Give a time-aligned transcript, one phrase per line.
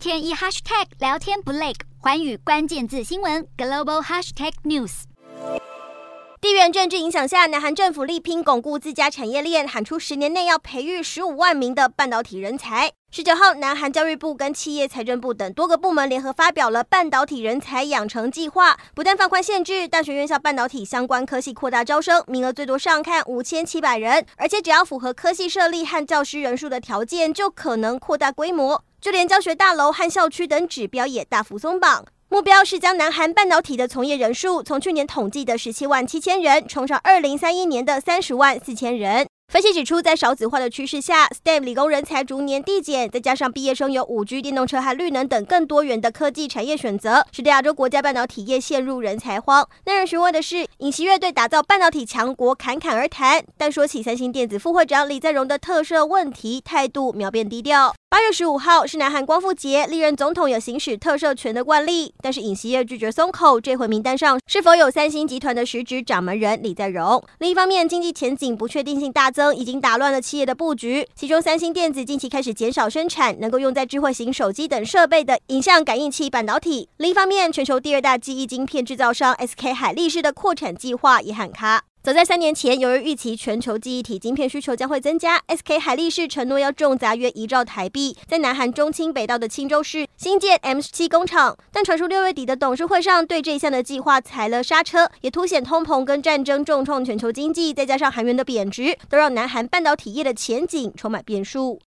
[0.00, 5.02] 天一 hashtag 聊天不累，环宇关键字新闻 global hashtag news。
[6.40, 12.90] 地缘政治影响下，南韩政府力拼巩固自家产业链，喊出十年内要培育十五万名的半导体人才。
[13.10, 28.82] 十九号，南韩教育部跟企业财政部等多个部门联合发表了半导体人才养成计划，不但放宽限制，大学院校半导体相关科系扩大招生，名额最多上看五千七百人，而且只要符合科系设立和教师人数的条件，就可能扩大规模。
[29.00, 32.04] 就连教学大楼和校区等指标也大幅松绑。
[32.28, 39.26] 目标是将南韩半导体的从业人数从去年统计的十七万七千人，冲上二零三一年的三十万四千人。
[39.52, 49.68] 分析指出，在少子化的趋势下，STEM 理工人才逐年递减，再加上毕业生有五 G、电动车和绿能等更多元的科技产业选择，使得亚洲国家半导体业陷入人才荒。
[49.86, 57.92] 耐人寻味的是，尹锡悦对打造半导体强国侃侃而谈，但说起三星电子副会长李在镕的特赦问题，态度秒变低调。
[58.10, 63.60] 八月十五号是南韩光复节，历任总统有行使特赦权的惯例，但是尹锡悦拒绝松口。
[63.60, 67.22] 这回名单上是否有三星集团的实职掌门人李在镕？
[67.38, 71.06] 另一方面，经济前景不确定性大增，已经打乱了企业的布局。
[71.14, 76.88] 其中，三星电子近期开始减少生产能够用在智慧型手机等设备的影像感应器半导体。
[76.96, 81.84] 另一方面，全球第二大记忆晶片制造商 SK 海力士的扩产计划也喊卡。
[82.02, 91.54] 早在三年前，由于预期全球记忆体晶片需求将会增加，SK 海力士承诺要重砸约一兆台币，在南韩中青北道的青州市新建 M 七工厂。
[91.70, 101.78] 但传出六月底的董事会上对这一项的计划踩了刹车，也凸显通膨跟战争重创全球经济，再加上韩元的贬值，都让南韩半导体业的前景充满变数。